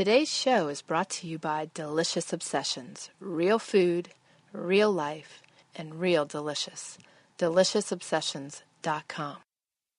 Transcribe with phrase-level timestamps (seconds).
[0.00, 4.08] Today's show is brought to you by Delicious Obsessions real food,
[4.50, 5.42] real life,
[5.76, 6.96] and real delicious.
[7.38, 9.36] DeliciousObsessions.com.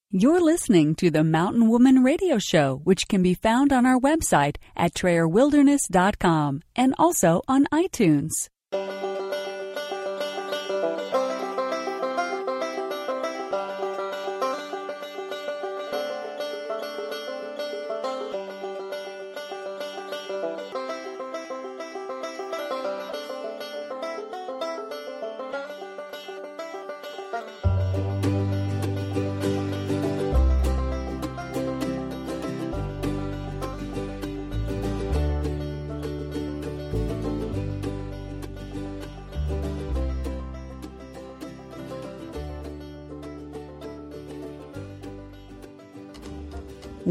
[0.10, 4.56] You're listening to the Mountain Woman Radio Show, which can be found on our website
[4.76, 8.32] at TrayerWilderness.com and also on iTunes.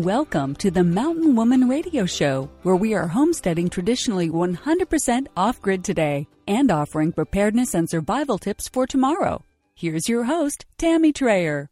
[0.01, 5.85] Welcome to the Mountain Woman Radio Show, where we are homesteading traditionally 100% off grid
[5.85, 9.45] today and offering preparedness and survival tips for tomorrow.
[9.75, 11.67] Here's your host, Tammy Trayer.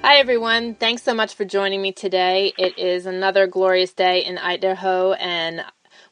[0.00, 0.76] Hi, everyone.
[0.76, 2.52] Thanks so much for joining me today.
[2.56, 5.64] It is another glorious day in Idaho, and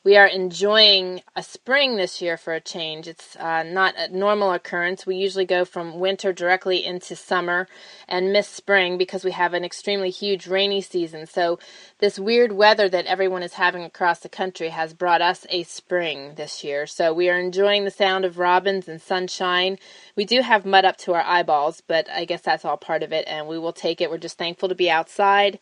[0.06, 3.08] we are enjoying a spring this year for a change.
[3.08, 5.04] It's uh, not a normal occurrence.
[5.04, 7.66] We usually go from winter directly into summer
[8.06, 11.26] and miss spring because we have an extremely huge rainy season.
[11.26, 11.58] So,
[11.98, 16.34] this weird weather that everyone is having across the country has brought us a spring
[16.36, 16.86] this year.
[16.86, 19.76] So, we are enjoying the sound of robins and sunshine.
[20.14, 23.12] We do have mud up to our eyeballs, but I guess that's all part of
[23.12, 24.08] it, and we will take it.
[24.08, 25.58] We're just thankful to be outside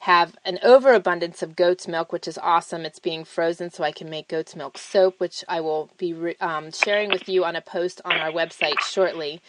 [0.00, 2.84] have an overabundance of goat's milk, which is awesome.
[2.84, 6.36] It's being frozen so I can make goat's milk soap, which I will be re-
[6.40, 9.40] um, sharing with you on a post on our website shortly.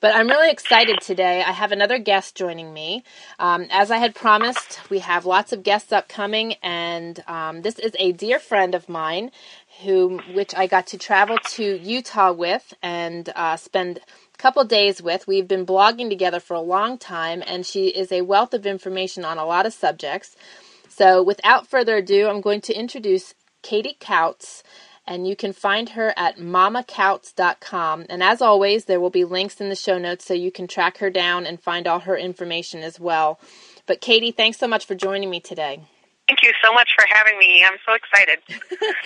[0.00, 1.42] But I'm really excited today.
[1.42, 3.04] I have another guest joining me.
[3.38, 7.92] Um, as I had promised, we have lots of guests upcoming, and um, this is
[7.98, 9.30] a dear friend of mine,
[9.82, 14.00] who which I got to travel to Utah with and uh, spend
[14.40, 15.26] couple days with.
[15.26, 19.24] We've been blogging together for a long time, and she is a wealth of information
[19.24, 20.34] on a lot of subjects.
[20.88, 24.62] So, without further ado, I'm going to introduce Katey Kautz,
[25.06, 28.06] and you can find her at mamakautz.com.
[28.08, 30.98] And as always, there will be links in the show notes so you can track
[30.98, 33.38] her down and find all her information as well.
[33.86, 35.82] But, Katey, thanks so much for joining me today.
[36.28, 37.64] Thank you so much for having me.
[37.64, 38.38] I'm so excited.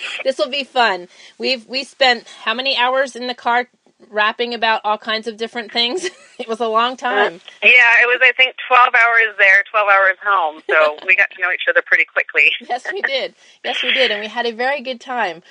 [0.23, 1.07] this will be fun.
[1.39, 3.67] We've we spent how many hours in the car
[4.09, 6.05] rapping about all kinds of different things.
[6.39, 7.35] it was a long time.
[7.35, 10.61] Uh, yeah, it was I think 12 hours there, 12 hours home.
[10.69, 12.51] So we got to know each other pretty quickly.
[12.69, 13.35] yes, we did.
[13.63, 15.43] Yes, we did, and we had a very good time.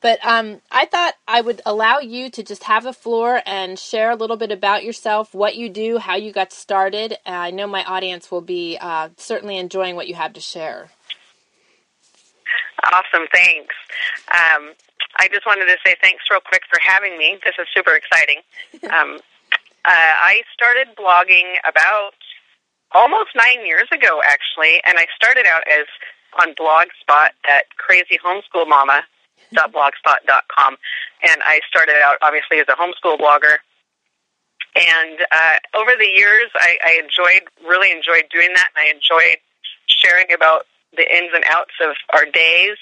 [0.00, 4.10] But um, I thought I would allow you to just have the floor and share
[4.10, 7.12] a little bit about yourself, what you do, how you got started.
[7.26, 10.88] Uh, I know my audience will be uh, certainly enjoying what you have to share.
[12.82, 13.74] Awesome, thanks.
[14.32, 14.70] Um,
[15.20, 17.38] I just wanted to say thanks real quick for having me.
[17.44, 18.40] This is super exciting.
[18.90, 19.20] Um,
[19.84, 22.14] uh, I started blogging about
[22.92, 25.86] almost nine years ago, actually, and I started out as
[26.38, 30.76] on Blogspot at crazyhomeschoolmama.blogspot.com,
[31.22, 33.58] and I started out obviously as a homeschool blogger.
[34.74, 39.38] And uh, over the years, I, I enjoyed, really enjoyed doing that, and I enjoyed
[39.86, 40.66] sharing about
[40.96, 42.76] the ins and outs of our days.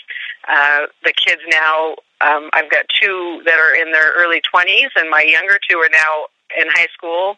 [0.48, 5.10] Uh, the kids now um, I've got two that are in their early 20s, and
[5.10, 6.26] my younger two are now
[6.58, 7.36] in high school.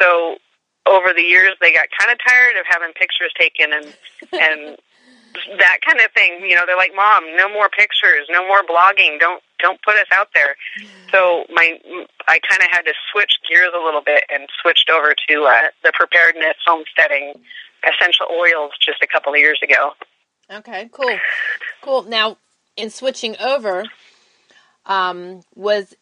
[0.00, 0.36] So
[0.86, 3.86] over the years, they got kind of tired of having pictures taken and
[4.32, 4.78] and
[5.58, 6.40] that kind of thing.
[6.42, 9.20] You know, they're like, "Mom, no more pictures, no more blogging.
[9.20, 10.56] Don't don't put us out there."
[11.12, 11.78] So my
[12.26, 15.68] I kind of had to switch gears a little bit and switched over to uh,
[15.84, 17.34] the preparedness homesteading
[17.86, 19.92] essential oils just a couple of years ago.
[20.50, 21.18] Okay, cool,
[21.82, 22.02] cool.
[22.04, 22.38] Now,
[22.76, 23.84] in switching over,
[24.88, 25.94] um, was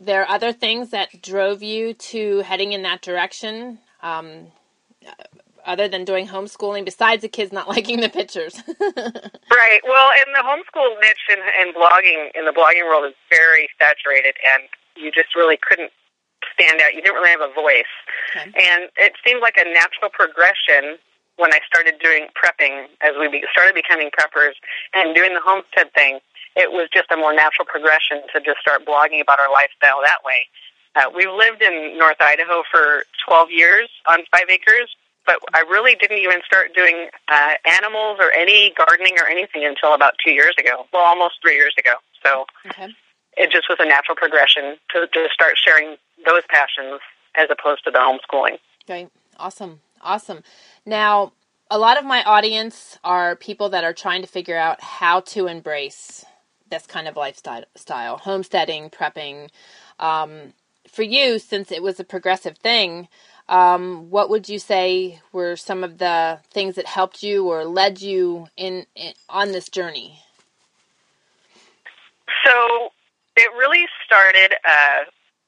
[0.00, 3.78] there other things that drove you to heading in that direction?
[4.02, 4.52] Um,
[5.66, 8.62] other than doing homeschooling, besides the kids not liking the pictures?
[8.80, 9.80] right.
[9.82, 14.36] Well, in the homeschool niche and, and blogging, in the blogging world, is very saturated,
[14.54, 14.62] and
[14.96, 15.90] you just really couldn't
[16.54, 16.94] stand out.
[16.94, 17.90] You didn't really have a voice.
[18.36, 18.52] Okay.
[18.56, 20.98] And it seemed like a natural progression
[21.36, 24.56] when I started doing prepping, as we started becoming preppers
[24.94, 26.20] and doing the homestead thing
[26.56, 30.24] it was just a more natural progression to just start blogging about our lifestyle that
[30.24, 30.48] way.
[30.96, 35.94] Uh, we lived in North Idaho for 12 years on five acres, but I really
[35.94, 40.54] didn't even start doing uh, animals or any gardening or anything until about two years
[40.58, 40.86] ago.
[40.92, 41.92] Well, almost three years ago.
[42.24, 42.88] So okay.
[43.36, 47.00] it just was a natural progression to, to start sharing those passions
[47.36, 48.56] as opposed to the homeschooling.
[48.88, 49.10] Right.
[49.38, 49.80] Awesome.
[50.00, 50.42] Awesome.
[50.86, 51.32] Now,
[51.70, 55.46] a lot of my audience are people that are trying to figure out how to
[55.48, 56.24] embrace
[56.70, 59.50] this kind of lifestyle, style, homesteading, prepping.
[59.98, 60.52] Um,
[60.88, 63.08] for you, since it was a progressive thing,
[63.48, 68.00] um, what would you say were some of the things that helped you or led
[68.00, 70.20] you in, in on this journey?
[72.44, 72.90] So
[73.36, 75.04] it really started uh,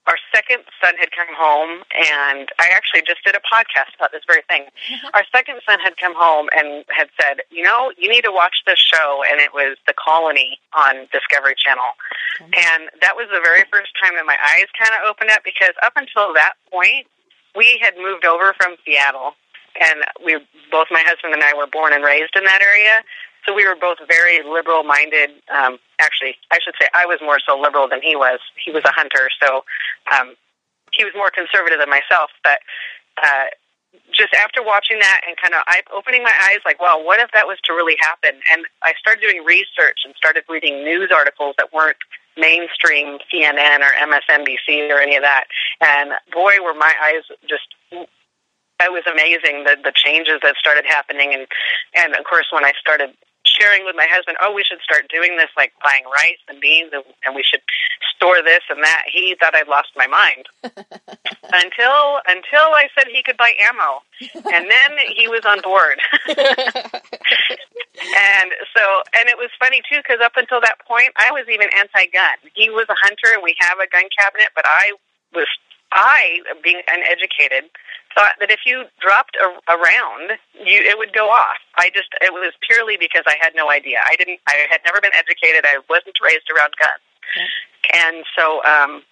[0.08, 4.24] our second son had come home, and I actually just did a podcast about this
[4.26, 4.64] very thing.
[4.64, 5.12] Mm-hmm.
[5.12, 8.64] our second son had come home and had said, "You know, you need to watch
[8.66, 11.92] this show," and it was The Colony on Discovery Channel.
[12.40, 12.56] Okay.
[12.72, 15.76] And that was the very first time that my eyes kind of opened up because
[15.84, 17.06] up until that point,
[17.54, 19.36] we had moved over from Seattle,
[19.76, 20.40] and we
[20.72, 23.04] both my husband and I were born and raised in that area.
[23.48, 25.30] So we were both very liberal minded.
[25.48, 28.40] Um, actually, I should say I was more so liberal than he was.
[28.62, 29.64] He was a hunter, so
[30.12, 30.36] um,
[30.92, 32.28] he was more conservative than myself.
[32.44, 32.60] But
[33.24, 33.48] uh,
[34.12, 35.64] just after watching that and kind of
[35.96, 38.36] opening my eyes, like, well, what if that was to really happen?
[38.52, 41.96] And I started doing research and started reading news articles that weren't
[42.36, 45.48] mainstream CNN or MSNBC or any of that.
[45.80, 47.64] And boy, were my eyes just
[48.80, 51.48] it was amazing the the changes that started happening and
[51.96, 53.10] and of course when I started
[53.48, 56.90] sharing with my husband, oh, we should start doing this, like buying rice and beans,
[56.92, 57.62] and, and we should
[58.14, 59.04] store this and that.
[59.12, 64.02] He thought I'd lost my mind until until I said he could buy ammo,
[64.52, 65.98] and then he was on board.
[66.28, 66.36] and
[68.74, 72.38] so, and it was funny too, because up until that point, I was even anti-gun.
[72.54, 74.92] He was a hunter, and we have a gun cabinet, but I
[75.34, 75.46] was
[75.92, 77.70] I, being uneducated,
[78.14, 81.58] thought that if you dropped a, a round, you it would go off.
[81.76, 84.00] I just it was purely because I had no idea.
[84.04, 84.40] I didn't.
[84.48, 85.64] I had never been educated.
[85.64, 87.04] I wasn't raised around guns,
[87.92, 89.02] and so um,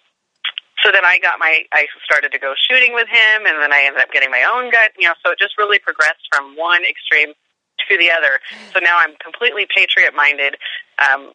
[0.83, 1.65] so then I got my.
[1.73, 4.71] I started to go shooting with him, and then I ended up getting my own
[4.71, 4.89] gun.
[4.99, 7.33] You know, so it just really progressed from one extreme
[7.89, 8.41] to the other.
[8.73, 10.57] So now I'm completely patriot minded.
[10.99, 11.33] Um,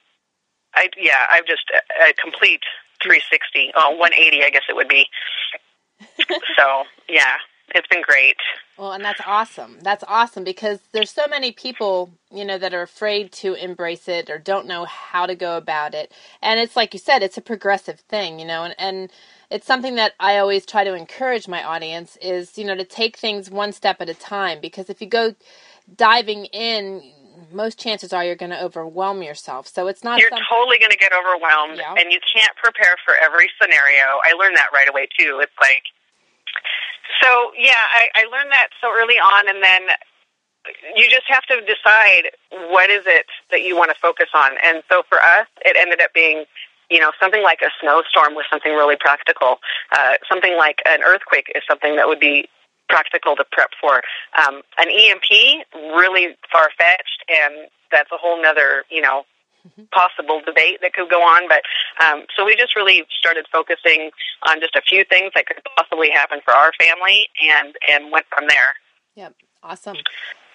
[0.76, 2.64] I yeah, I'm just a, a complete
[3.04, 5.06] 360, oh, uh, 180, I guess it would be.
[6.58, 7.36] so yeah,
[7.76, 8.38] it's been great.
[8.78, 9.80] Well, and that's awesome.
[9.82, 14.30] That's awesome because there's so many people, you know, that are afraid to embrace it
[14.30, 16.12] or don't know how to go about it.
[16.42, 19.12] And it's like you said, it's a progressive thing, you know, and, and
[19.52, 23.18] it's something that I always try to encourage my audience is, you know, to take
[23.18, 25.36] things one step at a time because if you go
[25.96, 27.04] diving in,
[27.54, 29.68] most chances are you're going to overwhelm yourself.
[29.68, 30.20] So it's not.
[30.20, 30.46] You're something...
[30.50, 31.96] totally going to get overwhelmed, yeah.
[31.98, 34.20] and you can't prepare for every scenario.
[34.24, 35.40] I learned that right away too.
[35.42, 35.84] It's like,
[37.22, 39.82] so yeah, I, I learned that so early on, and then
[40.96, 42.32] you just have to decide
[42.72, 44.52] what is it that you want to focus on.
[44.64, 46.46] And so for us, it ended up being
[46.92, 49.60] you know, something like a snowstorm was something really practical.
[49.94, 52.50] Uh, something like an earthquake is something that would be
[52.92, 54.02] practical to prep for.
[54.38, 55.66] Um, an EMP,
[55.96, 59.24] really far fetched, and that's a whole nother, you know,
[59.66, 59.84] mm-hmm.
[59.94, 61.48] possible debate that could go on.
[61.48, 61.62] But
[62.04, 64.12] um, so we just really started focusing
[64.48, 68.26] on just a few things that could possibly happen for our family, and and went
[68.30, 68.76] from there.
[69.16, 69.34] Yep,
[69.64, 69.98] awesome.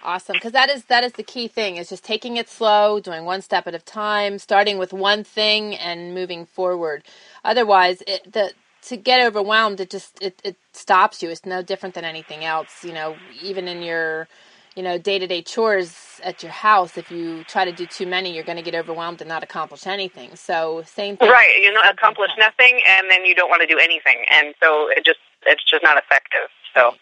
[0.05, 3.25] Awesome, because that is that is the key thing is just taking it slow, doing
[3.25, 7.03] one step at a time, starting with one thing and moving forward.
[7.44, 8.53] Otherwise, it, the
[8.87, 12.85] to get overwhelmed it just it, it stops you it's no different than anything else
[12.85, 14.29] you know even in your
[14.77, 18.45] you know day-to-day chores at your house if you try to do too many you're
[18.45, 22.31] going to get overwhelmed and not accomplish anything so same thing right you know accomplish
[22.38, 25.85] nothing and then you don't want to do anything and so it just it's just
[25.85, 26.93] not effective so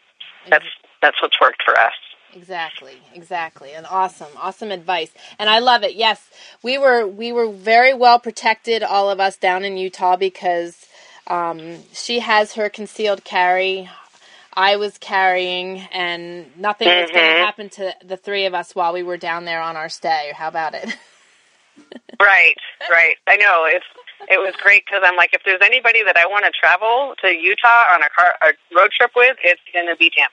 [0.51, 0.67] that's
[1.03, 1.95] that's what's worked for us
[2.37, 3.73] Exactly, exactly.
[3.75, 5.13] And awesome, awesome advice.
[5.39, 5.95] And I love it.
[5.95, 6.31] Yes,
[6.65, 10.87] we were we were very well protected all of us down in Utah because
[11.27, 13.89] um, she has her concealed carry.
[14.53, 17.03] I was carrying, and nothing mm-hmm.
[17.03, 19.77] was going to happen to the three of us while we were down there on
[19.77, 20.33] our stay.
[20.35, 20.85] How about it?
[22.21, 22.57] right,
[22.91, 23.17] right.
[23.27, 23.87] I know it's
[24.29, 27.29] it was great because I'm like, if there's anybody that I want to travel to
[27.29, 30.29] Utah on a car a road trip with, it's going to be Tam.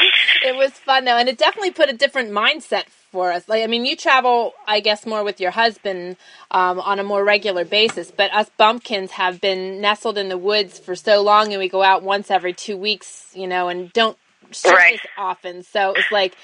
[0.44, 3.48] it was fun though, and it definitely put a different mindset for us.
[3.48, 6.16] Like, I mean, you travel, I guess, more with your husband
[6.50, 10.78] um, on a more regular basis, but us bumpkins have been nestled in the woods
[10.78, 14.18] for so long, and we go out once every two weeks, you know, and don't
[14.50, 15.00] surface right.
[15.16, 15.62] often.
[15.62, 16.36] So it's like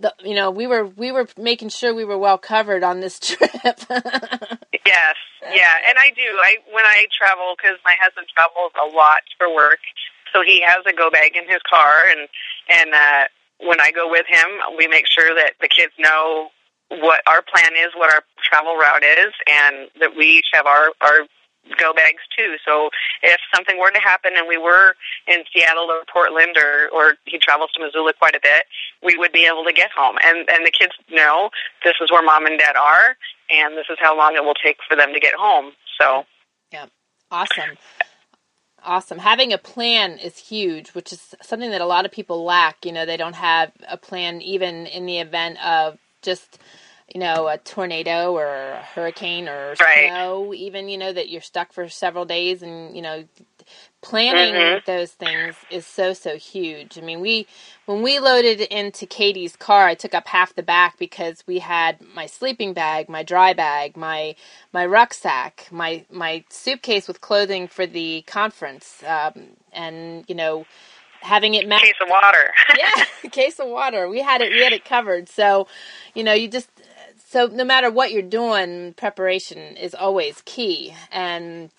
[0.00, 3.18] the, you know we were we were making sure we were well covered on this
[3.20, 3.40] trip.
[3.50, 5.16] yes,
[5.52, 6.22] yeah, and I do.
[6.42, 9.80] I when I travel because my husband travels a lot for work,
[10.32, 12.28] so he has a go bag in his car, and
[12.68, 13.24] and uh,
[13.60, 16.50] when I go with him, we make sure that the kids know
[16.90, 20.90] what our plan is, what our travel route is, and that we each have our
[21.00, 21.26] our
[21.78, 22.56] go bags too.
[22.64, 22.90] So
[23.22, 24.94] if something were to happen and we were
[25.26, 28.64] in Seattle or Portland or or he travels to Missoula quite a bit,
[29.02, 30.16] we would be able to get home.
[30.24, 31.50] And and the kids know
[31.84, 33.16] this is where mom and dad are
[33.50, 35.72] and this is how long it will take for them to get home.
[36.00, 36.24] So
[36.72, 36.86] Yeah.
[37.30, 37.76] Awesome.
[38.84, 39.18] Awesome.
[39.18, 42.86] Having a plan is huge, which is something that a lot of people lack.
[42.86, 46.58] You know, they don't have a plan even in the event of just
[47.14, 50.12] you know, a tornado or a hurricane or Right.
[50.14, 53.24] snow, even, you know, that you're stuck for several days and, you know,
[54.02, 54.82] planning Mhm.
[54.86, 56.98] those things is so, so huge.
[56.98, 57.48] I mean, we,
[57.86, 62.00] when we loaded into Katey's car, I took up half the back because we had
[62.02, 64.36] my sleeping bag, my dry bag, my,
[64.72, 70.66] my rucksack, my, my suitcase with clothing for the conference, um, and, you know,
[71.22, 72.52] having it matched case of water.
[72.72, 72.90] yeah,
[73.32, 74.08] case of water.
[74.08, 74.52] We had it.
[74.52, 75.28] We had it covered.
[75.28, 75.68] So,
[76.14, 76.70] you know, you just
[77.28, 80.94] so no matter what you're doing, preparation is always key.
[81.12, 81.70] And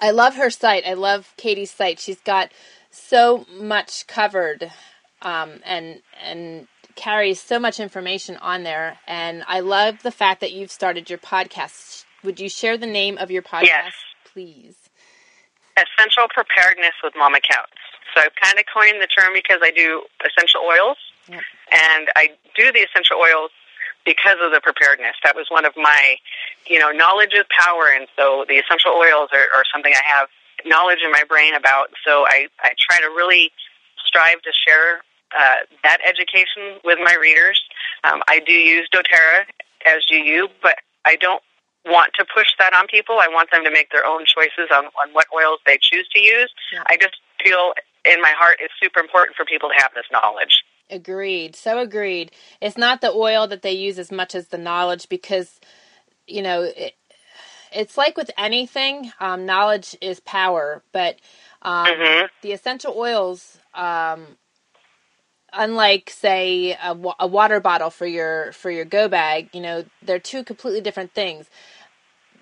[0.00, 0.84] I love her site.
[0.86, 1.98] I love Katey's site.
[1.98, 2.52] She's got
[2.90, 4.70] so much covered,
[5.22, 8.98] um, and and carries so much information on there.
[9.06, 12.04] And I love the fact that you've started your podcast.
[12.24, 13.92] Would you share the name of your podcast, Yes.
[14.32, 14.76] please?
[15.76, 17.78] essential preparedness with Mama Kautz.
[18.14, 20.96] So I've kind of coined the term because I do essential oils,
[21.28, 21.42] Yep.
[21.70, 23.50] and I do the essential oils
[24.04, 25.16] because of the preparedness.
[25.22, 26.16] That was one of my,
[26.66, 30.28] you know, knowledge is power, and so the essential oils are, are something I have
[30.64, 31.90] knowledge in my brain about.
[32.04, 33.50] So I, I try to really
[34.04, 35.02] strive to share
[35.36, 37.60] uh, that education with my readers.
[38.04, 39.44] Um, I do use doTERRA,
[39.86, 41.42] as do you, but I don't
[41.84, 43.18] want to push that on people.
[43.20, 46.20] I want them to make their own choices on, on what oils they choose to
[46.20, 46.52] use.
[46.72, 46.82] Yeah.
[46.86, 47.72] I just feel
[48.04, 50.64] in my heart it's super important for people to have this knowledge.
[50.90, 51.56] Agreed.
[51.56, 52.32] So agreed.
[52.60, 55.60] It's not the oil that they use as much as the knowledge because,
[56.26, 56.94] you know, it,
[57.72, 60.82] it's like with anything, um, knowledge is power.
[60.92, 61.20] But
[61.62, 62.28] um, Mhm.
[62.42, 64.36] the essential oils, um,
[65.52, 70.20] unlike say a, a water bottle for your for your go bag, you know, they're
[70.20, 71.48] two completely different things.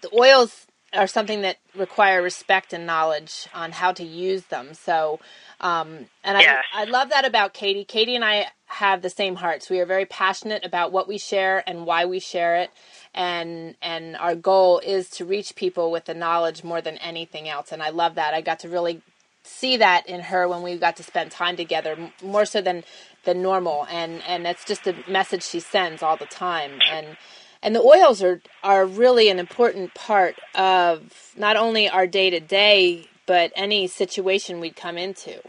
[0.03, 4.75] The oils are something that require respect and knowledge on how to use them.
[4.75, 5.21] So,
[5.61, 6.65] um, and Yes.
[6.73, 7.87] I I love that about Katey.
[7.87, 9.71] Katey and I have the same hearts.
[9.71, 12.71] We are very passionate about what we share and why we share it,
[13.15, 17.73] and and our goal is to reach people with the knowledge more than anything else.
[17.73, 18.35] And I love that.
[18.35, 19.03] I got to really
[19.45, 22.85] see that in her when we got to spend time together more so than
[23.25, 27.17] than normal and and that's just a message she sends all the time and
[27.63, 32.41] and the oils are are really an important part of not only our day to
[32.41, 35.41] day but any situation we'd come into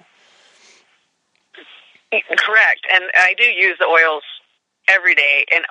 [2.12, 2.88] Correct.
[2.94, 4.24] And I do use the oils
[4.88, 5.66] every day and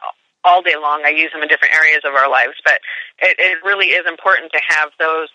[0.45, 1.03] all day long.
[1.05, 2.81] I use them in different areas of our lives, but
[3.21, 5.29] it, it really is important to have those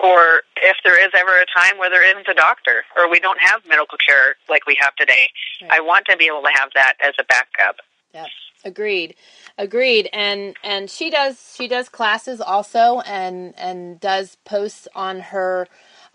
[0.00, 3.40] for if there is ever a time where there isn't a doctor or we don't
[3.40, 5.28] have medical care like we have today.
[5.62, 5.72] Right.
[5.72, 7.76] I want to be able to have that as a backup.
[8.14, 8.26] Yep.
[8.64, 9.14] Agreed.
[9.58, 10.08] Agreed.
[10.12, 15.66] And and she does she does classes also and and does posts on her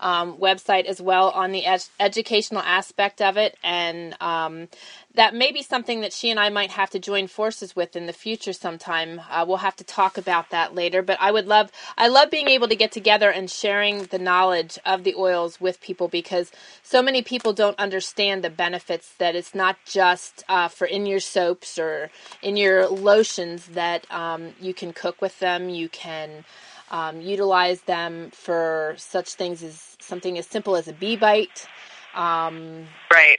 [0.02, 4.68] um, website as well on the ed- educational aspect of it and um,
[5.14, 8.06] that may be something that she and I might have to join forces with in
[8.06, 9.20] the future sometime.
[9.30, 11.02] Uh, we'll have to talk about that later.
[11.02, 14.78] But I would love I love being able to get together and sharing the knowledge
[14.86, 16.50] of the oils with people because
[16.82, 21.20] so many people don't understand the benefits that it's not just uh, for in your
[21.20, 25.68] soaps or in your lotions that um, you can cook with them.
[25.68, 26.44] You can
[26.92, 31.66] um, utilize them for such things as something as simple as a bee bite.
[32.14, 33.38] Um, Right.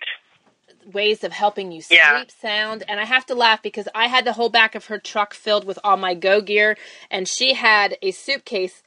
[0.86, 2.24] ways of helping you sleep Yeah.
[2.28, 5.34] sound and i have to laugh because i had the whole back of her truck
[5.34, 6.78] filled with all my go gear
[7.12, 8.84] and she had a suitcase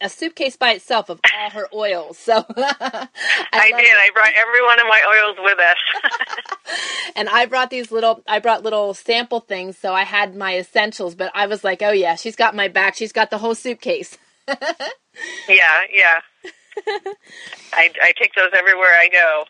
[0.00, 3.08] a suitcase by itself of all her oils so i,
[3.52, 3.80] I, did.
[3.80, 3.96] it.
[3.98, 6.78] I brought every one of my oils with us.
[7.16, 11.14] and i brought these little i brought little sample things so i had my essentials
[11.14, 14.18] but i was like oh yeah she's got my back she's got the whole suitcase
[15.48, 16.20] yeah, yeah.
[17.72, 19.44] I, I take those everywhere I go.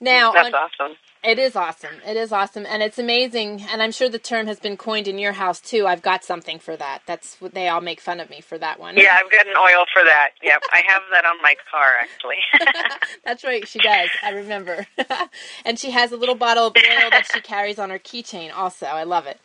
[0.00, 0.96] now That's on- awesome.
[1.26, 1.96] It is awesome.
[2.06, 3.66] It is awesome, and it's amazing.
[3.72, 5.84] And I'm sure the term has been coined in your house too.
[5.84, 7.02] I've got something for that.
[7.04, 8.96] That's what they all make fun of me for that one.
[8.96, 10.30] Yeah, I've got an oil for that.
[10.40, 12.36] Yep, I have that on my car actually.
[13.24, 13.66] That's right.
[13.66, 14.08] She does.
[14.22, 14.86] I remember.
[15.64, 18.56] and she has a little bottle of oil that she carries on her keychain.
[18.56, 19.40] Also, I love it.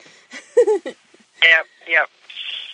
[0.85, 2.07] yep, yep.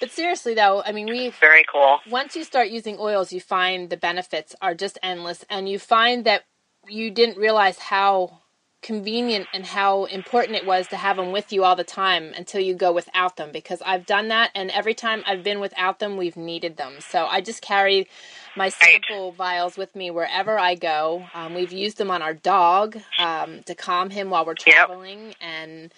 [0.02, 2.00] But seriously, though, I mean, we Very cool.
[2.10, 6.26] once you start using oils, you find the benefits are just endless, and you find
[6.26, 6.44] that
[6.90, 8.42] you didn't realize how
[8.82, 12.62] convenient and how important it was to have them with you all the time until
[12.62, 16.16] you go without them because I've done that and every time I've been without them
[16.16, 16.98] we've needed them.
[17.00, 18.08] So I just carry
[18.56, 21.26] my sample vials with me wherever I go.
[21.34, 25.36] Um, we've used them on our dog um, to calm him while we're traveling yep.
[25.42, 25.94] and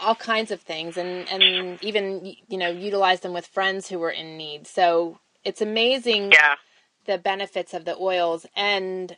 [0.00, 4.10] all kinds of things and and even you know utilize them with friends who were
[4.10, 4.66] in need.
[4.66, 6.56] So it's amazing yeah.
[7.04, 9.16] the benefits of the oils and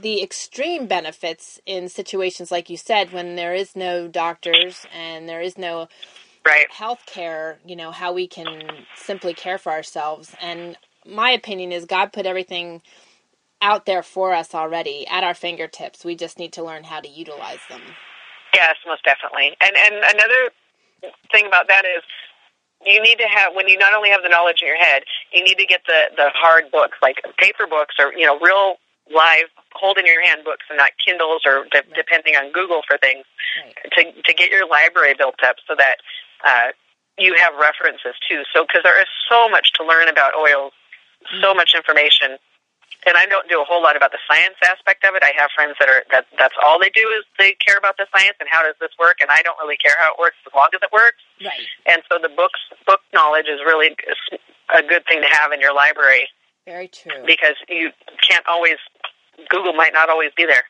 [0.00, 5.40] the extreme benefits in situations like you said when there is no doctors and there
[5.40, 5.88] is no
[6.44, 6.70] right.
[6.70, 10.34] health care you know how we can simply care for ourselves.
[10.40, 12.82] And my opinion is god put everything
[13.62, 16.04] out there for us already at our fingertips.
[16.04, 17.80] We just need to learn how to utilize them.
[18.52, 19.56] Yes most definitely.
[19.60, 20.50] And and another
[21.30, 22.02] thing about that is
[22.84, 25.44] you need to have when you not only have the knowledge in your head you
[25.44, 28.76] need to get the the hard books like paper books or you know real
[29.14, 31.94] live hold in your hand books and not Kindles or de- right.
[31.94, 33.24] depending on Google for things
[33.62, 33.74] right.
[33.92, 35.98] to to get your library built up so that
[36.44, 36.72] uh,
[37.18, 38.42] you have references too.
[38.52, 40.72] So because there is so much to learn about oils,
[41.22, 41.42] mm-hmm.
[41.42, 42.38] so much information.
[43.06, 45.22] And I don't do a whole lot about the science aspect of it.
[45.22, 48.06] I have friends that are that that's all they do is they care about the
[48.16, 50.52] science and how does this work, and I don't really care how it works as
[50.56, 51.20] long as it works.
[51.44, 51.68] Right.
[51.84, 53.92] And so the books book knowledge is really
[54.72, 56.28] a good thing to have in your library.
[56.64, 57.24] Very true.
[57.26, 57.90] Because you
[58.24, 58.80] can't always
[59.48, 60.64] Google might not always be there.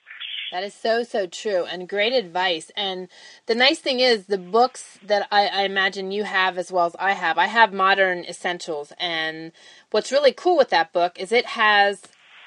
[0.52, 2.70] That is so so true and great advice.
[2.76, 3.08] And
[3.46, 6.94] the nice thing is the books that I, I, imagine you have as well as
[6.98, 7.38] I have.
[7.38, 9.50] I have Modern Essentials, and
[9.90, 12.02] what's really cool with that book is it has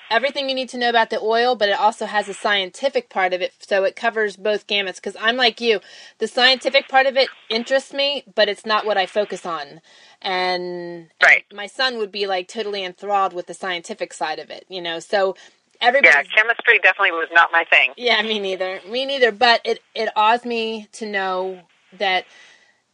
[0.09, 3.33] everything you need to know about the oil, but it also has a scientific part
[3.33, 4.95] of it, so it covers both gamuts.
[4.95, 5.79] Because I'm like you,
[6.19, 9.81] the scientific part of it interests me, but it's not what I focus on.
[10.21, 11.43] And, right.
[11.49, 14.81] and my son would be like totally enthralled with the scientific side of it, you
[14.81, 14.99] know.
[14.99, 15.35] So
[15.81, 16.15] everybody.
[16.15, 17.93] Yeah, chemistry definitely was not my thing.
[17.97, 18.81] Yeah, me neither.
[18.89, 19.31] Me neither.
[19.31, 21.61] But it it awes me to know
[21.97, 22.25] that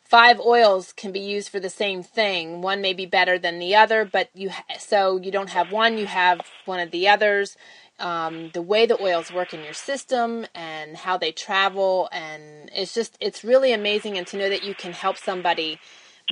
[0.05, 2.61] five oils can be used for the same thing.
[2.61, 6.07] One may be better than the other, but you so you don't have one, you
[6.07, 7.57] have one of the others.
[7.99, 12.93] Um, the way the oils work in your system and how they travel, and it's
[12.93, 14.17] just it's really amazing.
[14.17, 15.79] And to know that you can help somebody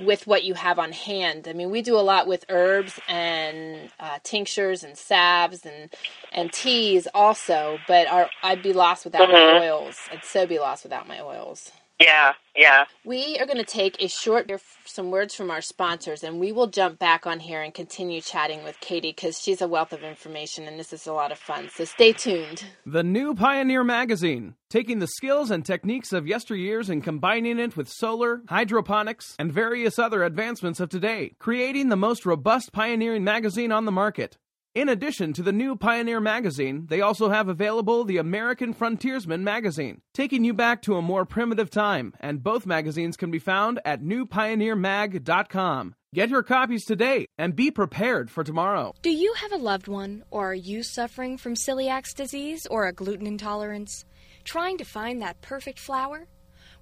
[0.00, 1.46] with what you have on hand.
[1.48, 5.92] I mean, we do a lot with herbs and uh, tinctures and salves and
[6.32, 7.78] and teas also.
[7.86, 9.58] But our, I'd be lost without mm-hmm.
[9.58, 9.96] my oils.
[10.10, 11.70] I'd so be lost without my oils.
[12.00, 12.84] Yeah, yeah.
[13.04, 14.50] We are going to take a short,
[14.86, 18.64] some words from our sponsors, and we will jump back on here and continue chatting
[18.64, 21.70] with Katey because she's a wealth of information and this is a lot of fun.
[21.72, 22.64] So stay tuned.
[22.84, 27.88] The new Pioneer Magazine, taking the skills and techniques of yesteryears and combining it with
[27.88, 33.84] solar, hydroponics, and various other advancements of today, creating the most robust pioneering magazine on
[33.84, 34.38] the market.
[34.74, 40.00] In addition to the new Pioneer magazine, they also have available the American Frontiersman magazine,
[40.14, 44.00] taking you back to a more primitive time, and both magazines can be found at
[44.00, 45.94] newpioneermag.com.
[46.14, 48.94] Get your copies today and be prepared for tomorrow.
[49.02, 52.94] Do you have a loved one, or are you suffering from celiac disease or a
[52.94, 54.06] gluten intolerance?
[54.44, 56.26] Trying to find that perfect flour?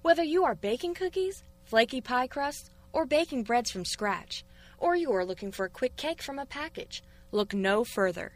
[0.01, 4.45] Whether you are baking cookies, flaky pie crusts, or baking breads from scratch,
[4.77, 8.33] or you are looking for a quick cake from a package, Look no further.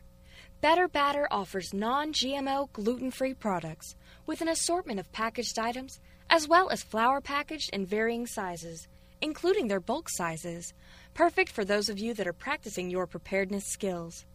[0.61, 6.47] Better Batter offers non GMO gluten free products with an assortment of packaged items as
[6.47, 8.87] well as flour packaged in varying sizes,
[9.21, 10.73] including their bulk sizes,
[11.13, 14.25] perfect for those of you that are practicing your preparedness skills.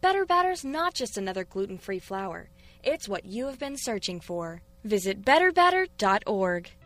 [0.00, 2.50] Better Batter's not just another gluten free flour,
[2.82, 4.62] it's what you have been searching for.
[4.84, 6.70] Visit betterbatter.org.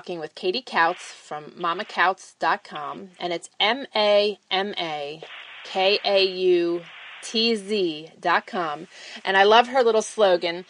[0.00, 5.20] talking with Katey Kautz from mamakautz.com, and it's M A M A
[5.64, 6.80] K A U
[7.22, 8.88] T Z.com.
[9.26, 10.64] And I love her little slogan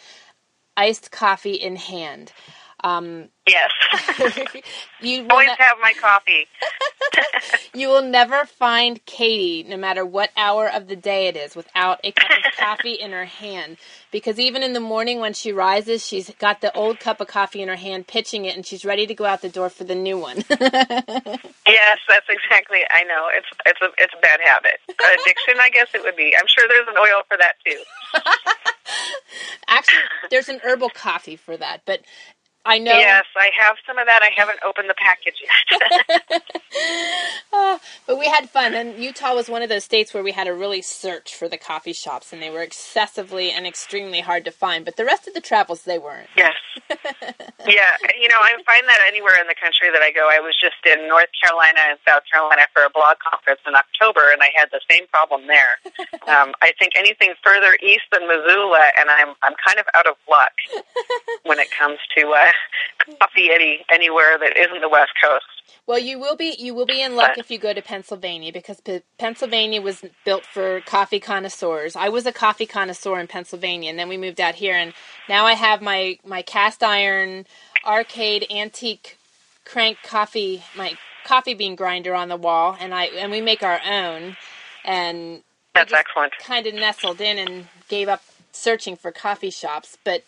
[0.75, 2.33] iced coffee in hand.
[2.83, 3.71] Um, yes.
[5.01, 6.47] you Always ne- have my coffee.
[7.73, 11.99] you will never find Katey, no matter what hour of the day it is, without
[12.03, 13.77] a cup of coffee in her hand.
[14.11, 17.61] Because even in the morning when she rises, she's got the old cup of coffee
[17.61, 19.95] in her hand, pitching it, and she's ready to go out the door for the
[19.95, 20.43] new one.
[21.67, 22.79] Yes, that's exactly.
[22.91, 24.79] I know it's it's a it's a bad habit.
[24.89, 26.35] Addiction, I guess it would be.
[26.37, 27.81] I'm sure there's an oil for that too.
[29.67, 32.01] Actually, there's an herbal coffee for that, but
[32.63, 32.93] I know.
[32.93, 34.21] Yes, I have some of that.
[34.21, 35.81] I haven't opened the package yet.
[37.51, 40.43] Uh, but we had fun, and Utah was one of those states where we had
[40.45, 44.51] to really search for the coffee shops, and they were excessively and extremely hard to
[44.51, 44.85] find.
[44.85, 46.29] But the rest of the travels, they weren't.
[46.37, 46.55] yes.
[47.67, 50.27] Yeah, you know, I find that anywhere in the country that I go.
[50.27, 54.33] I was just in North Carolina and South Carolina for a blog conference in October,
[54.33, 55.77] and I had the same problem there.
[56.27, 60.15] Um, I think anything further east than Missoula, and I'm I'm kind of out of
[60.29, 60.53] luck
[61.43, 62.50] when it comes to uh,
[63.21, 65.45] coffee any anywhere that isn't the West Coast.
[65.85, 68.79] Well, you will be you will be in luck if you go to Pennsylvania because
[68.81, 71.97] P- Pennsylvania was built for coffee connoisseurs.
[71.97, 74.93] I was a coffee connoisseur in Pennsylvania, and then we moved out here, and
[75.27, 77.47] now I have my my cast iron
[77.85, 79.17] arcade antique
[79.65, 83.81] crank coffee my coffee bean grinder on the wall, and I and we make our
[83.85, 84.37] own,
[84.85, 85.43] and
[85.75, 86.33] That's excellent.
[86.39, 90.23] kind of nestled in and gave up searching for coffee shops, but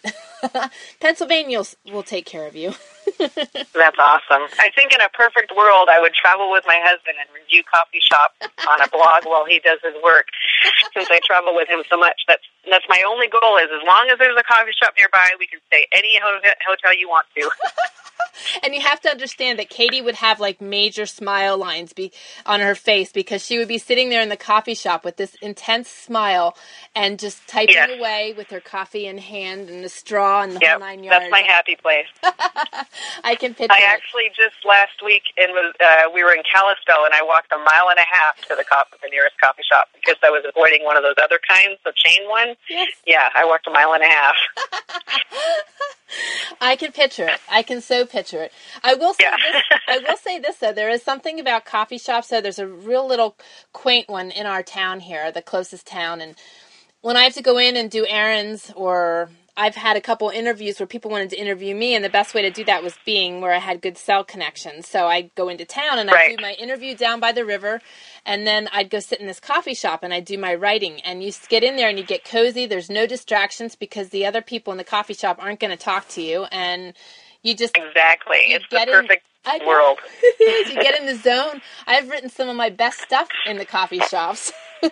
[1.00, 2.74] Pennsylvania will, take care of you.
[3.20, 4.48] That's awesome.
[4.60, 8.02] I think in a perfect world, I would travel with my husband and review coffee
[8.02, 8.36] shops
[8.70, 10.28] on a blog while he does his work.
[10.94, 13.58] Since I travel with him so much, that's that's my only goal.
[13.58, 16.94] Is as long as there's a coffee shop nearby, we can stay any ho- hotel
[16.98, 17.50] you want to.
[18.64, 22.12] And you have to understand that Katey would have like major smile lines be
[22.46, 25.36] on her face because she would be sitting there in the coffee shop with this
[25.42, 26.56] intense smile
[26.96, 27.90] and just typing Yes.
[27.92, 31.22] away with her coffee in hand and the straw and the Yep, whole nine yards.
[31.22, 32.08] that's my happy place.
[33.24, 33.90] I can picture I it.
[33.90, 37.90] actually just last week in uh, we were in Kalispell, and I walked a mile
[37.90, 40.98] and a half to the coffee, the nearest coffee shop because I was avoiding one
[40.98, 42.53] of those other kinds, the chain one.
[42.70, 42.90] Yes.
[43.08, 44.36] Yeah, I walked a mile and a half.
[46.62, 47.40] I can picture it.
[47.52, 48.52] I can so picture it.
[48.84, 49.36] I will say Yeah.
[49.38, 49.64] this.
[49.88, 50.74] I will say this though.
[50.74, 52.30] There is something about coffee shops.
[52.30, 52.42] though.
[52.42, 53.36] there's a real little
[53.74, 56.22] quaint one in our town here, the closest town.
[56.22, 56.36] And
[57.02, 60.80] when I have to go in and do errands, or I've had a couple interviews
[60.80, 63.42] where people wanted to interview me, and the best way to do that was being
[63.42, 64.88] where I had good cell connections.
[64.88, 67.82] So I'd go into town and I'd do my interview down by the river,
[68.26, 71.02] and then I'd go sit in this coffee shop and I'd do my writing.
[71.02, 72.66] And you get in there and you get cozy.
[72.66, 76.08] There's no distractions because the other people in the coffee shop aren't going to talk
[76.10, 76.94] to you, and
[77.44, 80.00] you just Exactly, You it's the in- perfect I world.
[80.40, 81.62] you get in the zone.
[81.86, 84.52] I've written some of my best stuff in the coffee shops.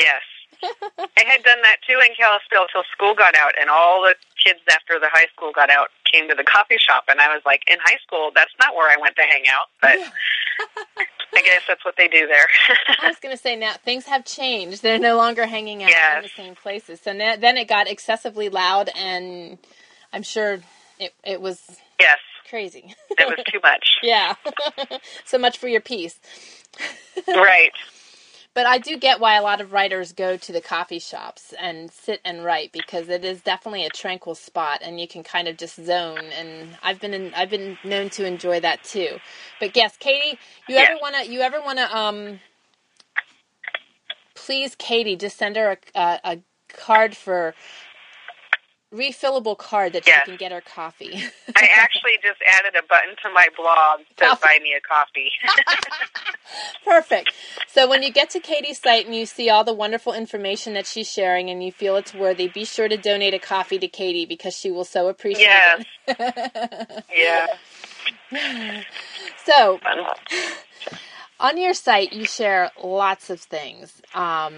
[0.00, 0.22] Yes.
[0.98, 4.60] I had done that too in Kalispell till school got out, and all the kids
[4.70, 7.62] after the high school got out came to the coffee shop, and I was like,
[7.68, 9.96] in high school, that's not where I went to hang out, but
[11.34, 12.46] I guess that's what they do there.
[13.02, 14.82] I was going to say now things have changed.
[14.82, 17.00] They're no longer hanging out in the same places.
[17.00, 19.58] So now, then it got excessively loud, and
[20.12, 20.60] I'm sure
[20.98, 21.60] it it was
[21.98, 22.94] yes, crazy.
[23.10, 23.98] it was too much.
[24.02, 24.34] yeah.
[25.24, 26.18] so much for your peace.
[27.26, 27.72] Right.
[28.54, 31.90] But I do get why a lot of writers go to the coffee shops and
[31.90, 35.56] sit and write because it is definitely a tranquil spot and you can kind of
[35.56, 39.18] just zone and I've been in, I've been known to enjoy that too.
[39.60, 40.38] But yes, Katey,
[40.68, 42.40] you ever want to you ever want to um
[44.34, 46.38] please Katey just send her a a, a
[46.68, 47.54] card for
[48.92, 50.22] refillable card that Yes.
[50.24, 51.14] she can get her coffee.
[51.56, 55.30] I actually just added a button to my blog to buy me a coffee.
[56.84, 57.32] Perfect.
[57.68, 60.86] So when you get to Katey's site and you see all the wonderful information that
[60.86, 64.28] she's sharing and you feel it's worthy, be sure to donate a coffee to Katey
[64.28, 65.84] because she will so appreciate yes.
[66.06, 67.04] it.
[67.14, 67.46] Yeah.
[69.44, 69.78] So
[71.40, 74.02] on your site you share lots of things.
[74.14, 74.54] Um,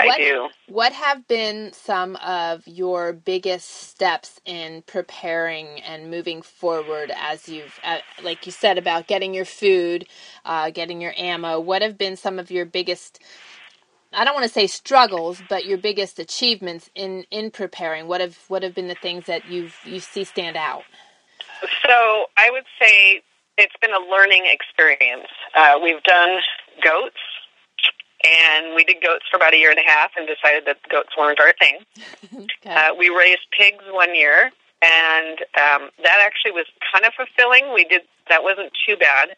[0.00, 0.48] I what, do.
[0.68, 7.78] What have been some of your biggest steps in preparing and moving forward as you've,
[7.84, 10.06] uh, like you said, about getting your food,
[10.44, 11.60] uh, getting your ammo?
[11.60, 13.20] What have been some of your biggest,
[14.12, 18.06] I don't want to say struggles, but your biggest achievements in, in preparing?
[18.08, 20.84] What have what have been the things that you've you see stand out?
[21.86, 23.22] So I would say
[23.58, 25.28] it's been a learning experience.
[25.56, 26.38] Uh, we've done
[26.82, 27.16] goats,
[28.28, 31.16] and we did goats for about a year and a half, and decided that goats
[31.16, 31.78] weren't our thing.
[32.58, 32.74] Okay.
[32.74, 34.50] Uh, we raised pigs one year,
[34.82, 37.72] and um, that actually was kind of fulfilling.
[37.72, 39.30] We did that wasn't too bad.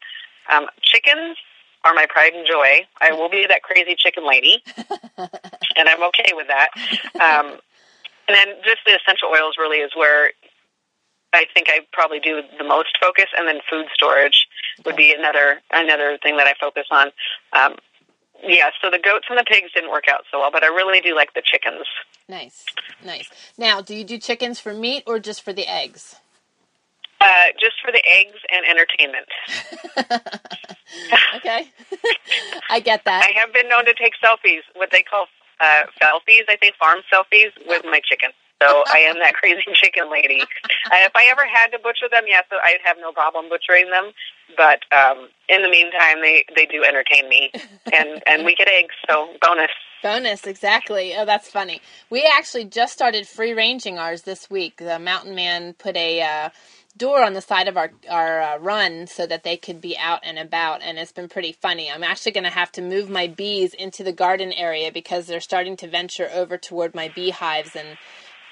[0.51, 1.37] Um, chickens
[1.85, 2.87] are my pride and joy.
[3.01, 4.63] I will be that crazy chicken lady,
[5.77, 6.71] and I'm okay with that.
[7.15, 7.59] Um,
[8.29, 10.33] and then just the essential oils really is where
[11.33, 14.47] I think I probably do the most focus, and then food storage
[14.85, 17.09] would be another another thing that I focus on.
[17.53, 17.77] Um,
[18.43, 21.01] yeah, so the goats and the pigs didn't work out so well, but I really
[21.01, 21.87] do like the chickens.
[22.29, 22.65] Nice,
[23.05, 23.29] nice.
[23.59, 26.17] Now, do you do chickens for meat or just for the eggs?
[27.21, 29.29] Uh, just for the eggs and entertainment.
[31.37, 31.69] okay,
[32.71, 33.29] I get that.
[33.29, 35.27] I have been known to take selfies, what they call
[35.61, 38.31] uh, selfies, I think farm selfies, with my chicken.
[38.63, 40.41] So I am that crazy chicken lady.
[40.41, 44.13] Uh, if I ever had to butcher them, yes, I'd have no problem butchering them.
[44.57, 47.51] But um, in the meantime, they they do entertain me,
[47.93, 49.71] and and we get eggs, so bonus.
[50.03, 51.15] Bonus, exactly.
[51.15, 51.81] Oh, that's funny.
[52.09, 54.79] We actually just started free ranging ours this week.
[54.79, 56.23] The mountain man put a.
[56.23, 56.51] Uh,
[56.97, 60.21] door on the side of our our uh, run so that they could be out
[60.23, 61.91] and about and it's been pretty funny.
[61.91, 65.41] I'm actually going to have to move my bees into the garden area because they're
[65.41, 67.97] starting to venture over toward my beehives and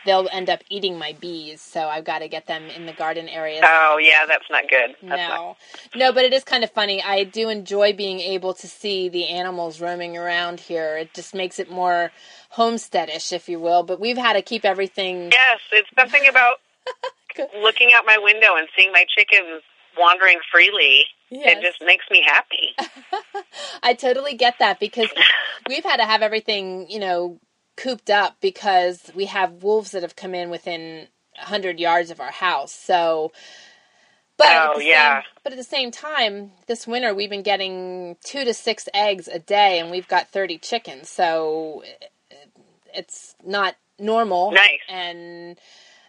[0.09, 1.61] they'll end up eating my bees.
[1.61, 3.61] So I've got to get them in the garden area.
[3.62, 4.97] Oh yeah, that's not good.
[5.03, 5.57] That's no, not...
[5.94, 7.03] no, but it is kind of funny.
[7.03, 10.97] I do enjoy being able to see the animals roaming around here.
[10.97, 12.11] It just makes it more
[12.57, 13.83] homesteadish, if you will.
[13.83, 15.31] But we've had to keep everything.
[15.31, 16.57] Yes, it's something about
[17.61, 19.62] looking out my window and seeing my chickens
[19.99, 21.05] wandering freely.
[21.31, 21.59] Yes.
[21.59, 22.75] It just makes me happy.
[23.83, 25.09] I totally get that because
[25.68, 27.38] we've had to have everything, you know,
[27.78, 32.32] cooped up because we have wolves that have come in within 100 yards of our
[32.32, 32.72] house.
[32.72, 33.32] So,
[34.36, 35.22] but oh, yeah.
[35.22, 39.28] Same, but at the same time, this winter we've been getting two to six eggs
[39.28, 41.08] a day, and we've got 30 chickens.
[41.08, 41.82] So
[42.92, 44.52] it's not normal.
[44.52, 44.80] Nice.
[44.88, 45.58] And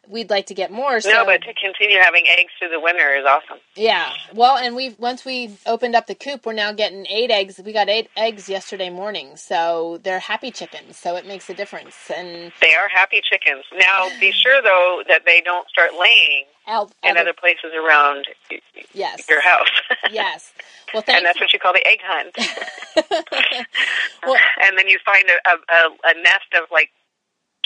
[0.09, 0.99] we'd like to get more.
[0.99, 1.09] So.
[1.09, 3.59] No, but to continue having eggs through the winter is awesome.
[3.75, 4.11] Yeah.
[4.33, 7.61] Well, and we've once we opened up the coop, we're now getting eight eggs.
[7.63, 10.97] We got eight eggs yesterday morning, so they're happy chickens.
[10.97, 11.95] So it makes a difference.
[12.15, 13.63] And they are happy chickens.
[13.77, 18.27] Now, be sure though that they don't start laying Out, in other, other places around.
[18.93, 19.29] Yes.
[19.29, 19.69] Your house.
[20.11, 20.53] yes.
[20.93, 22.35] Well, and that's what you call the egg hunt.
[24.25, 26.89] well, and then you find a, a, a nest of like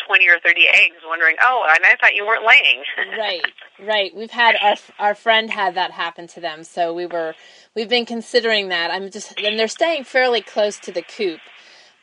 [0.05, 2.83] 20 or 30 eggs wondering, oh, and I thought you weren't laying.
[3.17, 3.41] right,
[3.79, 4.15] right.
[4.15, 7.35] We've had our our friend had that happen to them, so we were
[7.75, 8.91] we've been considering that.
[8.91, 11.39] I'm just and they're staying fairly close to the coop,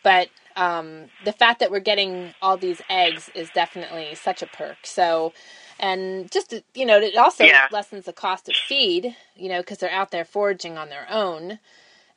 [0.02, 4.78] but um, the fact that we're getting all these eggs is definitely such a perk.
[4.84, 5.32] So,
[5.78, 7.68] and just you know, it also yeah.
[7.70, 11.58] lessens the cost of feed, you know, because they're out there foraging on their own,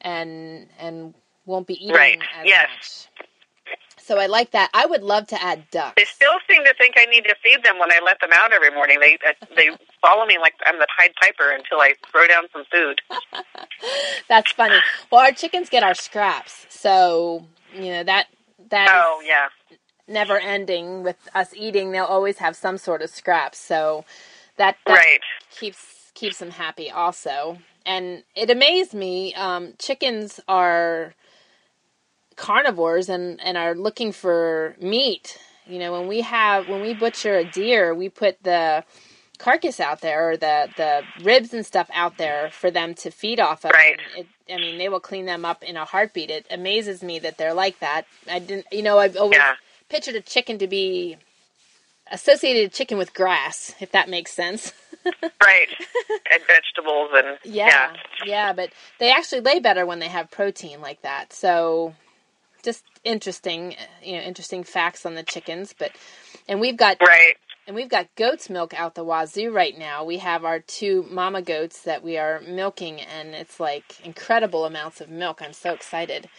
[0.01, 1.13] and and
[1.45, 2.19] won't be eating right.
[2.39, 2.69] as yes.
[2.69, 3.12] much.
[4.03, 4.69] So I like that.
[4.73, 5.93] I would love to add ducks.
[5.95, 8.51] They still seem to think I need to feed them when I let them out
[8.51, 8.99] every morning.
[8.99, 9.69] They uh, they
[10.01, 13.01] follow me like I'm the Pied Piper until I throw down some food.
[14.29, 14.75] That's funny.
[15.09, 18.27] Well, our chickens get our scraps, so you know that
[18.69, 18.89] that.
[18.91, 19.47] Oh yeah.
[20.05, 21.91] Never ending with us eating.
[21.91, 24.03] They'll always have some sort of scraps, so
[24.57, 25.21] that, that right.
[25.49, 27.59] keeps keeps them happy also.
[27.85, 29.33] And it amazed me.
[29.33, 31.15] Um, chickens are
[32.35, 35.39] carnivores and, and are looking for meat.
[35.65, 38.83] You know, when we have when we butcher a deer, we put the
[39.37, 43.39] carcass out there or the the ribs and stuff out there for them to feed
[43.39, 43.71] off of.
[43.71, 43.99] Right.
[44.17, 46.29] It, I mean, they will clean them up in a heartbeat.
[46.29, 48.05] It amazes me that they're like that.
[48.29, 49.55] I didn't, you know, I've always yeah.
[49.89, 51.17] pictured a chicken to be
[52.11, 54.73] associated a chicken with grass, if that makes sense.
[55.41, 55.67] right.
[56.31, 57.93] And vegetables and yeah, yeah,
[58.25, 61.33] yeah, but they actually lay better when they have protein like that.
[61.33, 61.95] So
[62.63, 65.73] just interesting, you know, interesting facts on the chickens.
[65.77, 65.91] But
[66.47, 67.35] and we've got right,
[67.67, 70.03] and we've got goat's milk out the wazoo right now.
[70.03, 75.01] We have our two mama goats that we are milking, and it's like incredible amounts
[75.01, 75.41] of milk.
[75.41, 76.29] I'm so excited.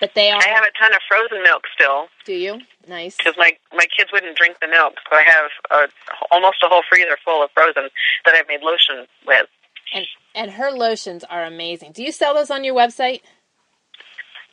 [0.00, 0.40] But they are.
[0.40, 2.06] I have a ton of frozen milk still.
[2.24, 2.60] Do you?
[2.86, 3.16] Nice.
[3.16, 5.88] Because my my kids wouldn't drink the milk, so I have a,
[6.30, 7.88] almost a whole freezer full of frozen
[8.24, 9.46] that I've made lotion with.
[9.94, 11.92] And and her lotions are amazing.
[11.92, 13.22] Do you sell those on your website?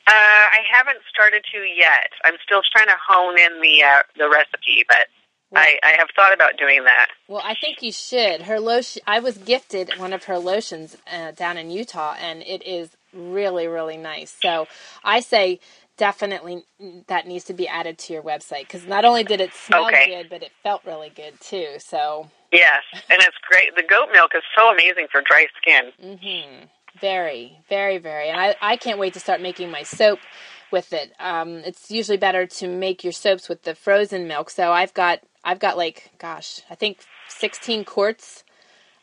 [0.07, 2.09] Uh, I haven't started to yet.
[2.23, 5.07] I'm still trying to hone in the uh, the recipe, but
[5.51, 7.07] well, I, I have thought about doing that.
[7.27, 8.43] Well, I think you should.
[8.43, 9.01] Her lotion.
[9.07, 13.67] I was gifted one of her lotions uh, down in Utah, and it is really
[13.67, 14.35] really nice.
[14.41, 14.67] So
[15.03, 15.59] I say
[15.97, 16.63] definitely
[17.07, 20.07] that needs to be added to your website because not only did it smell okay.
[20.07, 21.75] good, but it felt really good too.
[21.79, 23.75] So yes, and it's great.
[23.75, 25.91] The goat milk is so amazing for dry skin.
[26.03, 26.65] Mm-hmm.
[26.99, 28.29] Very, very, very.
[28.29, 30.19] And I, I can't wait to start making my soap
[30.71, 31.13] with it.
[31.19, 34.49] Um, it's usually better to make your soaps with the frozen milk.
[34.49, 38.43] So I've got I've got like gosh, I think 16 quarts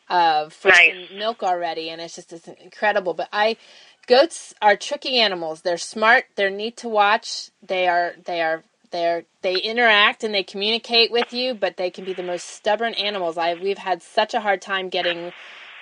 [0.09, 1.11] of frozen nice.
[1.11, 3.13] milk already, and it's just it's incredible.
[3.13, 3.57] But I
[4.07, 5.61] goats are tricky animals.
[5.61, 6.25] They're smart.
[6.35, 7.51] They're neat to watch.
[7.61, 12.05] They are they are They're they interact and they communicate with you, but they can
[12.05, 13.37] be the most stubborn animals.
[13.37, 15.31] I we've had such a hard time getting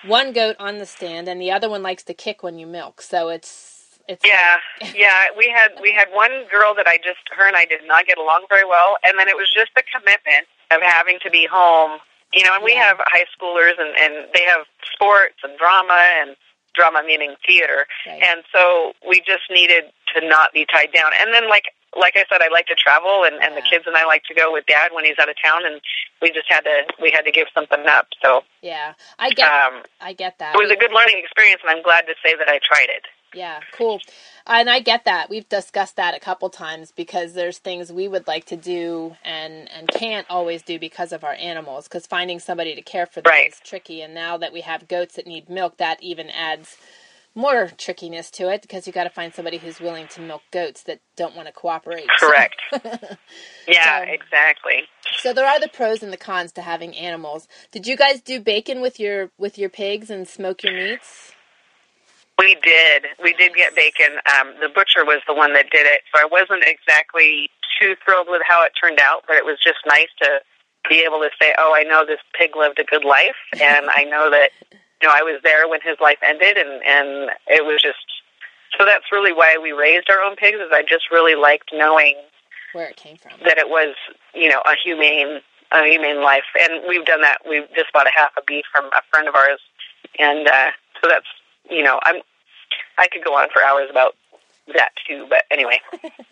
[0.08, 3.02] one goat on the stand, and the other one likes to kick when you milk.
[3.02, 4.58] So it's it's Yeah,
[4.96, 5.26] yeah.
[5.38, 8.18] We had we had one girl that I just her and I did not get
[8.18, 12.00] along very well, and then it was just the commitment of having to be home.
[12.34, 12.88] You know, and we Yeah.
[12.88, 16.36] have high schoolers, and and they have sports and drama, and
[16.74, 18.22] drama meaning theater, Right.
[18.24, 19.86] and so we just needed
[20.16, 21.12] to not be tied down.
[21.20, 21.66] And then like.
[22.00, 24.34] Like I said, I like to travel, and, and the kids and I like to
[24.34, 25.82] go with Dad when he's out of town, and
[26.22, 28.08] we just had to we had to give something up.
[28.24, 28.94] So yeah.
[29.20, 30.56] I get um, I get that.
[30.56, 33.06] it was a good learning experience, and I'm glad to say that I tried it.
[33.34, 34.02] Yeah, cool.
[34.46, 35.30] And I get that.
[35.30, 39.70] We've discussed that a couple times because there's things we would like to do and
[39.72, 41.88] and can't always do because of our animals.
[41.88, 43.50] Because finding somebody to care for them Right.
[43.54, 44.02] is tricky.
[44.02, 46.78] And now that we have goats that need milk, that even adds
[47.34, 50.84] more trickiness to it because you got to find somebody who's willing to milk goats
[50.84, 52.08] that don't want to cooperate.
[52.20, 52.56] Correct.
[53.68, 54.84] yeah, So- exactly.
[55.18, 57.48] So there are the pros and the cons to having animals.
[57.72, 61.34] Did you guys do bacon with your with your pigs and smoke your meats?
[62.40, 63.06] We did.
[63.22, 64.14] We did get bacon.
[64.40, 68.28] Um, the butcher was the one that did it, so I wasn't exactly too thrilled
[68.30, 70.40] with how it turned out, but it was just nice to
[70.90, 74.06] be able to say, "Oh, I know this pig lived a good life, and I
[74.06, 74.50] know that
[75.02, 77.98] you know I was there when his life ended, and and it was just."
[78.78, 80.58] So that's really why we raised our own pigs.
[80.58, 82.16] Is I just really liked knowing
[82.72, 83.34] Where it came from?
[83.44, 83.96] that it was
[84.34, 87.40] you know a humane a humane life, and we've done that.
[87.48, 89.60] We just bought a half a beef from a friend of ours,
[90.20, 91.28] and uh, so that's
[91.70, 92.22] you know I'm
[92.98, 94.16] I could go on for hours about
[94.76, 95.80] that too, but anyway,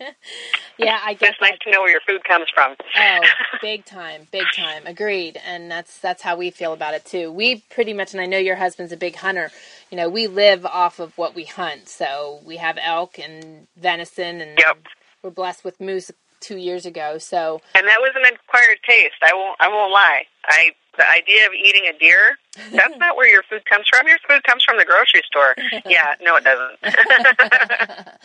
[0.78, 2.74] Yeah, I guess it's nice to know where your food comes from.
[2.98, 3.20] Oh,
[3.62, 4.86] big time, big time.
[4.86, 5.38] Agreed.
[5.46, 7.30] And that's that's how we feel about it too.
[7.32, 9.50] We pretty much and I know your husband's a big hunter.
[9.90, 11.88] You know, we live off of what we hunt.
[11.88, 14.78] So we have elk and venison and Yep.
[15.22, 17.18] we're blessed with moose 2 years ago.
[17.18, 19.16] So, and that was an acquired taste.
[19.22, 20.24] I won't I won't lie.
[20.46, 22.36] I the idea of eating a deer
[22.72, 24.06] that's not where your food comes from.
[24.08, 25.54] Your food comes from the grocery store.
[25.86, 26.78] Yeah, no, it doesn't.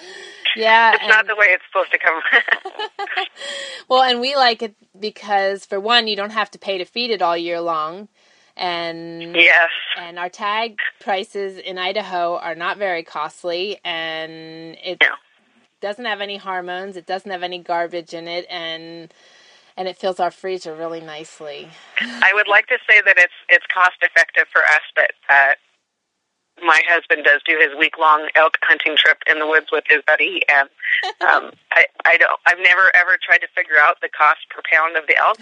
[0.55, 2.21] yeah, it's not the way it's supposed to come.
[3.89, 7.11] well, and we like it because for one, you don't have to pay to feed
[7.11, 8.07] it all year long.
[8.57, 9.69] And yes.
[9.99, 15.15] and our tag prices in Idaho are not very costly, and it Yeah.
[15.81, 16.97] Doesn't have any hormones.
[16.97, 19.13] It doesn't have any garbage in it, and
[19.77, 21.67] and it fills our freezer really nicely.
[21.99, 25.53] I would like to say that it's it's cost effective for us, but uh,
[26.63, 30.01] my husband does do his week long elk hunting trip in the woods with his
[30.07, 30.69] buddy, and
[31.21, 34.97] um, I I don't I've never ever tried to figure out the cost per pound
[34.97, 35.39] of the elk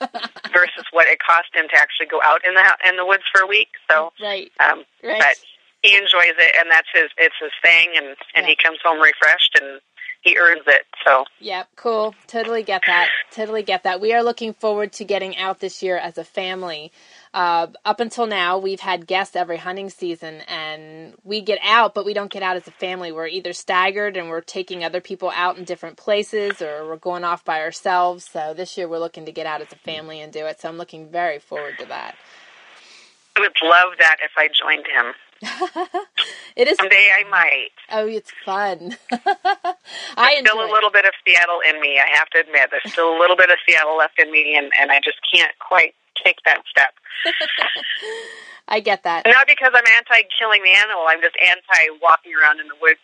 [0.52, 3.42] versus what it cost him to actually go out in the in the woods for
[3.42, 3.68] a week.
[3.90, 5.18] So, Right, um, right.
[5.18, 5.36] but
[5.82, 9.58] he enjoys it, and that's his it's his thing, and and he comes home refreshed
[9.60, 9.80] and
[10.22, 10.84] he earns it.
[11.06, 12.14] So Yep, cool.
[12.26, 13.08] Totally get that.
[13.30, 14.00] Totally get that.
[14.00, 16.90] We are looking forward to getting out this year as a family.
[17.32, 22.04] Uh, up until now, we've had guests every hunting season, and we get out, but
[22.04, 23.12] we don't get out as a family.
[23.12, 27.24] We're either staggered and we're taking other people out in different places, or we're going
[27.24, 28.24] off by ourselves.
[28.24, 30.60] So this year, we're looking to get out as a family and do it.
[30.60, 32.16] So I'm looking very forward to that.
[33.36, 35.14] I would love that if I joined him.
[36.56, 36.76] It is.
[36.76, 37.70] Someday I might.
[37.92, 38.96] Oh, it's fun.
[40.16, 40.72] I still a it.
[40.72, 42.00] little bit of Seattle in me.
[42.00, 44.72] I have to admit, there's still a little bit of Seattle left in me, and
[44.80, 46.94] and I just can't quite take that step.
[48.68, 49.24] I get that.
[49.26, 51.04] Not because I'm anti-killing the animal.
[51.08, 53.00] I'm just anti-walking around in the woods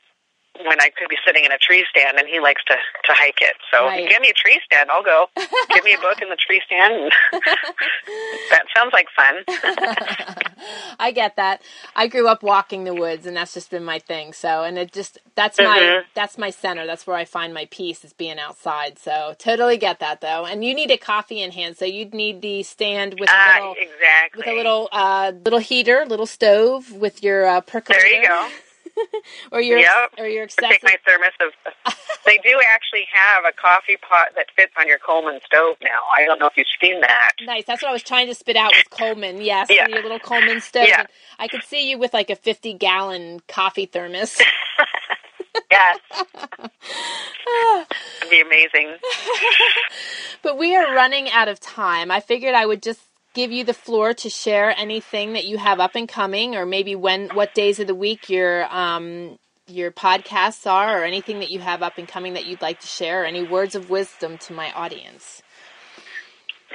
[0.66, 3.40] when I could be sitting in a tree stand, and he likes to to hike
[3.40, 3.54] it.
[3.72, 4.08] So Right.
[4.08, 5.26] give me a tree stand, I'll go.
[5.72, 7.12] give me a book in the tree stand.
[8.50, 9.44] that sounds like fun.
[11.00, 11.62] I get that.
[11.96, 14.32] I grew up walking the woods, and that's just been my thing.
[14.32, 16.04] So, and it just that's my Mhm.
[16.14, 16.86] that's my center.
[16.86, 18.98] That's where I find my peace is being outside.
[18.98, 20.44] So, totally get that though.
[20.46, 23.54] And you need a coffee in hand, so you'd need the stand with a Ah,
[23.56, 24.38] little exactly.
[24.38, 28.02] with a little uh little heater, little stove with your uh, percolator.
[28.04, 28.48] There you go.
[29.52, 30.14] or your Yep.
[30.18, 31.94] or your Or take my thermos of.
[32.26, 36.00] they do actually have a coffee pot that fits on your Coleman stove now.
[36.16, 37.32] I don't know if you've seen that.
[37.42, 37.64] Nice.
[37.66, 39.40] That's what I was trying to spit out with Coleman.
[39.42, 39.86] Yes, Yeah.
[39.88, 40.86] your little Coleman stove.
[40.88, 41.06] Yeah.
[41.38, 44.40] I could see you with like a fifty gallon coffee thermos.
[45.70, 45.98] Yes.
[48.20, 48.96] It'd be amazing.
[50.42, 52.10] But we are running out of time.
[52.10, 53.00] I figured I would just
[53.34, 56.94] give you the floor to share anything that you have up and coming, or maybe
[56.94, 61.60] when what days of the week your um, your podcasts are, or anything that you
[61.60, 63.22] have up and coming that you'd like to share.
[63.22, 65.42] Or any words of wisdom to my audience.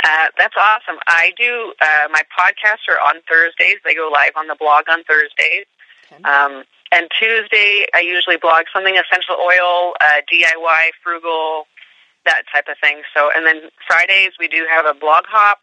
[0.04, 0.98] Uh, that's awesome.
[1.08, 3.76] I do, uh, my podcasts are on Thursdays.
[3.84, 5.66] They go live on the blog on Thursdays.
[6.12, 6.24] Okay.
[6.24, 11.66] Um, and Tuesday, I usually blog something essential oil, uh, DIY, frugal,
[12.26, 13.02] that type of thing.
[13.14, 15.60] So, and then Fridays we do have a blog hop.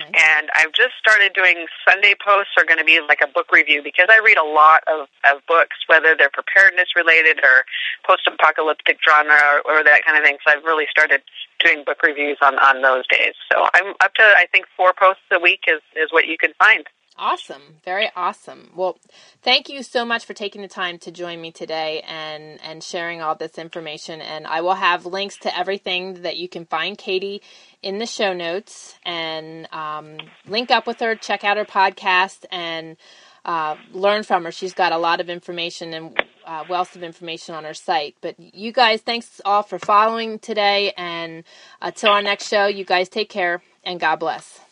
[0.00, 3.80] And I've just started doing Sunday posts are going to be like a book review
[3.82, 7.64] because I read a lot of, of books, whether they're preparedness related or
[8.04, 10.38] post-apocalyptic genre or, or that kind of thing.
[10.44, 11.22] So I've really started
[11.62, 13.34] doing book reviews on, on those days.
[13.52, 16.52] So I'm up to, I think, four posts a week is, is what you can
[16.58, 16.84] find.
[17.16, 17.76] Awesome.
[17.84, 18.70] Very awesome.
[18.74, 18.98] Well,
[19.40, 23.22] thank you so much for taking the time to join me today and, and sharing
[23.22, 24.20] all this information.
[24.20, 27.40] And I will have links to everything that you can find Katey
[27.82, 30.16] in the show notes and um,
[30.48, 32.96] link up with her, check out her podcast, and
[33.44, 34.50] uh, learn from her.
[34.50, 38.16] She's got a lot of information and uh, wealth of information on her site.
[38.22, 40.92] But you guys, thanks all for following today.
[40.96, 41.44] And
[41.80, 44.63] until our next show, you guys take care and God bless.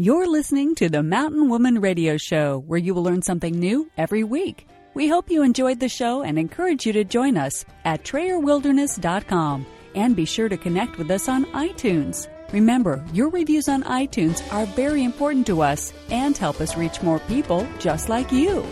[0.00, 4.22] You're listening to the Mountain Woman Radio Show, where you will learn something new every
[4.22, 4.68] week.
[4.94, 10.14] We hope you enjoyed the show and encourage you to join us at TrayerWilderness.com and
[10.14, 12.28] be sure to connect with us on iTunes.
[12.52, 17.18] Remember, your reviews on iTunes are very important to us and help us reach more
[17.18, 18.64] people just like you.